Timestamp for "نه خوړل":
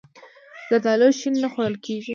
1.43-1.75